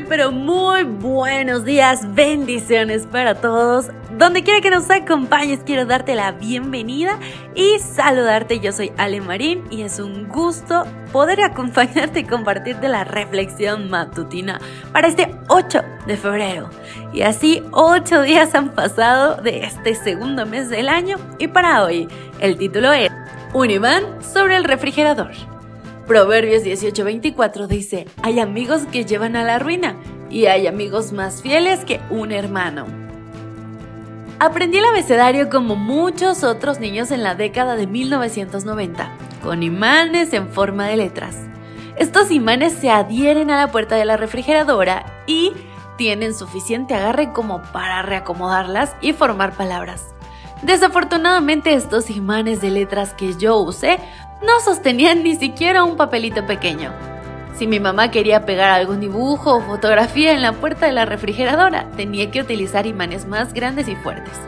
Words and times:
pero 0.00 0.32
muy 0.32 0.84
buenos 0.84 1.64
días, 1.64 2.14
bendiciones 2.14 3.06
para 3.06 3.34
todos. 3.34 3.90
Donde 4.16 4.42
quiera 4.42 4.60
que 4.60 4.70
nos 4.70 4.88
acompañes, 4.90 5.60
quiero 5.66 5.84
darte 5.84 6.14
la 6.14 6.32
bienvenida 6.32 7.18
y 7.54 7.78
saludarte. 7.78 8.58
Yo 8.60 8.72
soy 8.72 8.92
Ale 8.96 9.20
Marín 9.20 9.64
y 9.70 9.82
es 9.82 9.98
un 9.98 10.28
gusto 10.28 10.86
poder 11.12 11.42
acompañarte 11.42 12.20
y 12.20 12.24
compartirte 12.24 12.88
la 12.88 13.04
reflexión 13.04 13.90
matutina 13.90 14.60
para 14.92 15.08
este 15.08 15.34
8 15.48 15.82
de 16.06 16.16
febrero. 16.16 16.70
Y 17.12 17.22
así 17.22 17.62
8 17.72 18.22
días 18.22 18.54
han 18.54 18.70
pasado 18.70 19.42
de 19.42 19.64
este 19.64 19.94
segundo 19.94 20.46
mes 20.46 20.70
del 20.70 20.88
año 20.88 21.18
y 21.38 21.48
para 21.48 21.84
hoy 21.84 22.08
el 22.40 22.56
título 22.56 22.92
es 22.92 23.10
Un 23.52 23.70
imán 23.70 24.04
sobre 24.22 24.56
el 24.56 24.64
refrigerador. 24.64 25.51
Proverbios 26.06 26.64
18:24 26.64 27.68
dice, 27.68 28.06
hay 28.22 28.40
amigos 28.40 28.82
que 28.90 29.04
llevan 29.04 29.36
a 29.36 29.44
la 29.44 29.60
ruina 29.60 29.96
y 30.30 30.46
hay 30.46 30.66
amigos 30.66 31.12
más 31.12 31.42
fieles 31.42 31.84
que 31.84 32.00
un 32.10 32.32
hermano. 32.32 32.86
Aprendí 34.40 34.78
el 34.78 34.84
abecedario 34.84 35.48
como 35.48 35.76
muchos 35.76 36.42
otros 36.42 36.80
niños 36.80 37.12
en 37.12 37.22
la 37.22 37.36
década 37.36 37.76
de 37.76 37.86
1990, 37.86 39.12
con 39.44 39.62
imanes 39.62 40.32
en 40.32 40.48
forma 40.48 40.88
de 40.88 40.96
letras. 40.96 41.36
Estos 41.96 42.32
imanes 42.32 42.72
se 42.72 42.90
adhieren 42.90 43.50
a 43.50 43.56
la 43.56 43.70
puerta 43.70 43.94
de 43.94 44.04
la 44.04 44.16
refrigeradora 44.16 45.22
y 45.28 45.52
tienen 45.96 46.34
suficiente 46.34 46.94
agarre 46.94 47.32
como 47.32 47.62
para 47.72 48.02
reacomodarlas 48.02 48.96
y 49.00 49.12
formar 49.12 49.52
palabras. 49.52 50.06
Desafortunadamente 50.62 51.74
estos 51.74 52.08
imanes 52.08 52.60
de 52.60 52.70
letras 52.70 53.14
que 53.14 53.34
yo 53.36 53.58
usé 53.58 53.98
no 54.42 54.60
sostenían 54.60 55.22
ni 55.24 55.34
siquiera 55.34 55.82
un 55.82 55.96
papelito 55.96 56.46
pequeño. 56.46 56.92
Si 57.54 57.66
mi 57.66 57.80
mamá 57.80 58.10
quería 58.10 58.46
pegar 58.46 58.70
algún 58.70 59.00
dibujo 59.00 59.56
o 59.56 59.60
fotografía 59.60 60.32
en 60.32 60.42
la 60.42 60.52
puerta 60.52 60.86
de 60.86 60.92
la 60.92 61.04
refrigeradora, 61.04 61.90
tenía 61.96 62.30
que 62.30 62.40
utilizar 62.40 62.86
imanes 62.86 63.26
más 63.26 63.52
grandes 63.52 63.88
y 63.88 63.96
fuertes. 63.96 64.40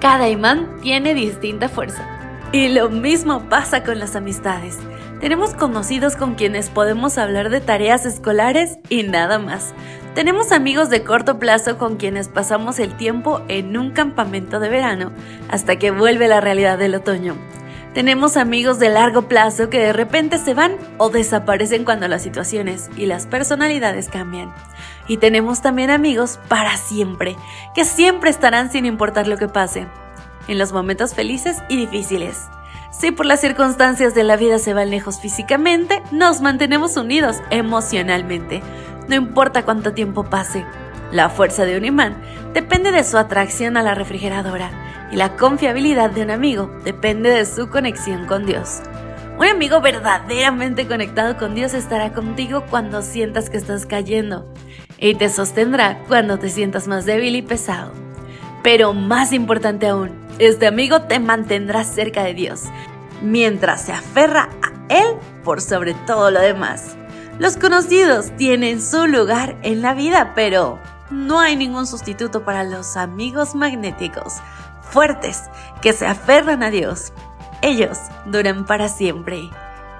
Cada 0.00 0.28
imán 0.28 0.80
tiene 0.82 1.14
distinta 1.14 1.68
fuerza. 1.68 2.19
Y 2.52 2.66
lo 2.66 2.90
mismo 2.90 3.48
pasa 3.48 3.84
con 3.84 4.00
las 4.00 4.16
amistades. 4.16 4.76
Tenemos 5.20 5.54
conocidos 5.54 6.16
con 6.16 6.34
quienes 6.34 6.68
podemos 6.68 7.16
hablar 7.16 7.48
de 7.48 7.60
tareas 7.60 8.06
escolares 8.06 8.78
y 8.88 9.04
nada 9.04 9.38
más. 9.38 9.72
Tenemos 10.16 10.50
amigos 10.50 10.90
de 10.90 11.04
corto 11.04 11.38
plazo 11.38 11.78
con 11.78 11.96
quienes 11.96 12.26
pasamos 12.26 12.80
el 12.80 12.96
tiempo 12.96 13.40
en 13.46 13.76
un 13.76 13.92
campamento 13.92 14.58
de 14.58 14.68
verano 14.68 15.12
hasta 15.48 15.76
que 15.76 15.92
vuelve 15.92 16.26
la 16.26 16.40
realidad 16.40 16.76
del 16.76 16.96
otoño. 16.96 17.36
Tenemos 17.94 18.36
amigos 18.36 18.80
de 18.80 18.88
largo 18.88 19.28
plazo 19.28 19.70
que 19.70 19.78
de 19.78 19.92
repente 19.92 20.38
se 20.38 20.52
van 20.52 20.76
o 20.98 21.08
desaparecen 21.08 21.84
cuando 21.84 22.08
las 22.08 22.22
situaciones 22.22 22.90
y 22.96 23.06
las 23.06 23.26
personalidades 23.26 24.08
cambian. 24.08 24.52
Y 25.06 25.18
tenemos 25.18 25.62
también 25.62 25.90
amigos 25.90 26.40
para 26.48 26.76
siempre, 26.76 27.36
que 27.76 27.84
siempre 27.84 28.30
estarán 28.30 28.72
sin 28.72 28.86
importar 28.86 29.28
lo 29.28 29.36
que 29.36 29.48
pase, 29.48 29.86
en 30.50 30.58
los 30.58 30.72
momentos 30.72 31.14
felices 31.14 31.58
y 31.68 31.76
difíciles. 31.76 32.48
Si 32.90 33.12
por 33.12 33.24
las 33.24 33.40
circunstancias 33.40 34.14
de 34.14 34.24
la 34.24 34.36
vida 34.36 34.58
se 34.58 34.74
van 34.74 34.90
lejos 34.90 35.20
físicamente, 35.20 36.02
nos 36.10 36.40
mantenemos 36.40 36.96
unidos 36.96 37.36
emocionalmente, 37.50 38.62
no 39.08 39.14
importa 39.14 39.64
cuánto 39.64 39.94
tiempo 39.94 40.24
pase. 40.24 40.66
La 41.12 41.30
fuerza 41.30 41.64
de 41.64 41.76
un 41.76 41.84
imán 41.84 42.20
depende 42.52 42.90
de 42.92 43.04
su 43.04 43.16
atracción 43.16 43.76
a 43.76 43.82
la 43.82 43.94
refrigeradora 43.94 44.70
y 45.12 45.16
la 45.16 45.36
confiabilidad 45.36 46.10
de 46.10 46.22
un 46.22 46.30
amigo 46.30 46.70
depende 46.84 47.30
de 47.30 47.44
su 47.46 47.68
conexión 47.68 48.26
con 48.26 48.44
Dios. 48.44 48.80
Un 49.38 49.46
amigo 49.46 49.80
verdaderamente 49.80 50.86
conectado 50.86 51.36
con 51.36 51.54
Dios 51.54 51.74
estará 51.74 52.12
contigo 52.12 52.64
cuando 52.68 53.02
sientas 53.02 53.48
que 53.48 53.56
estás 53.56 53.86
cayendo 53.86 54.52
y 54.98 55.14
te 55.14 55.30
sostendrá 55.30 56.02
cuando 56.08 56.38
te 56.38 56.50
sientas 56.50 56.86
más 56.86 57.06
débil 57.06 57.34
y 57.36 57.42
pesado. 57.42 57.92
Pero 58.62 58.92
más 58.92 59.32
importante 59.32 59.88
aún, 59.88 60.10
este 60.40 60.66
amigo 60.66 61.02
te 61.02 61.20
mantendrá 61.20 61.84
cerca 61.84 62.24
de 62.24 62.32
Dios 62.32 62.62
mientras 63.22 63.82
se 63.82 63.92
aferra 63.92 64.48
a 64.62 64.72
Él 64.88 65.16
por 65.44 65.60
sobre 65.60 65.92
todo 65.92 66.30
lo 66.30 66.40
demás. 66.40 66.96
Los 67.38 67.58
conocidos 67.58 68.34
tienen 68.36 68.80
su 68.80 69.06
lugar 69.06 69.56
en 69.62 69.82
la 69.82 69.92
vida, 69.92 70.32
pero 70.34 70.78
no 71.10 71.40
hay 71.40 71.56
ningún 71.56 71.86
sustituto 71.86 72.42
para 72.42 72.64
los 72.64 72.96
amigos 72.96 73.54
magnéticos 73.54 74.36
fuertes 74.90 75.42
que 75.82 75.92
se 75.92 76.06
aferran 76.06 76.62
a 76.62 76.70
Dios. 76.70 77.12
Ellos 77.60 77.98
duran 78.24 78.64
para 78.64 78.88
siempre. 78.88 79.50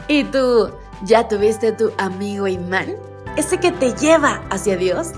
¿Y 0.09 0.25
tú 0.25 0.71
ya 1.03 1.29
tuviste 1.29 1.73
tu 1.73 1.93
amigo 1.99 2.49
imán? 2.49 2.95
¿Ese 3.37 3.61
que 3.61 3.73
te 3.73 3.93
lleva 3.93 4.43
hacia 4.51 4.77
Dios? 4.77 5.13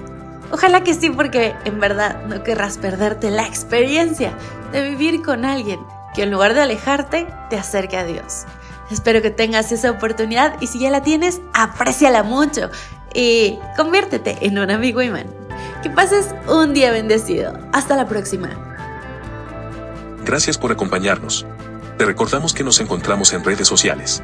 Ojalá 0.50 0.82
que 0.82 0.94
sí, 0.94 1.10
porque 1.10 1.54
en 1.64 1.78
verdad 1.80 2.24
no 2.26 2.42
querrás 2.42 2.76
perderte 2.76 3.30
la 3.30 3.46
experiencia 3.46 4.36
de 4.72 4.82
vivir 4.82 5.22
con 5.22 5.44
alguien 5.44 5.80
que 6.14 6.22
en 6.22 6.30
lugar 6.30 6.54
de 6.54 6.60
alejarte, 6.60 7.26
te 7.50 7.56
acerque 7.56 7.96
a 7.96 8.04
Dios. 8.04 8.44
Espero 8.90 9.22
que 9.22 9.30
tengas 9.30 9.72
esa 9.72 9.90
oportunidad 9.90 10.60
y 10.60 10.66
si 10.66 10.80
ya 10.80 10.90
la 10.90 11.02
tienes, 11.02 11.40
apréciala 11.54 12.22
mucho 12.22 12.70
y 13.14 13.58
conviértete 13.76 14.36
en 14.42 14.58
un 14.58 14.70
amigo 14.70 15.00
imán. 15.00 15.26
Que 15.82 15.90
pases 15.90 16.34
un 16.48 16.74
día 16.74 16.92
bendecido. 16.92 17.58
Hasta 17.72 17.96
la 17.96 18.06
próxima. 18.06 18.50
Gracias 20.24 20.58
por 20.58 20.70
acompañarnos. 20.70 21.46
Te 21.98 22.04
recordamos 22.04 22.54
que 22.54 22.64
nos 22.64 22.80
encontramos 22.80 23.32
en 23.32 23.44
redes 23.44 23.66
sociales. 23.66 24.22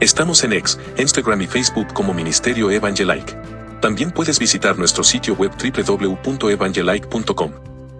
Estamos 0.00 0.44
en 0.44 0.52
X, 0.52 0.78
Instagram 0.96 1.42
y 1.42 1.46
Facebook 1.46 1.92
como 1.92 2.14
Ministerio 2.14 2.70
Evangelike. 2.70 3.36
También 3.80 4.10
puedes 4.10 4.38
visitar 4.38 4.78
nuestro 4.78 5.02
sitio 5.02 5.34
web 5.34 5.50
www.evangelike.com. 5.52 7.52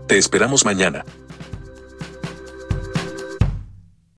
Te 0.06 0.18
esperamos 0.18 0.64
mañana. 0.64 1.04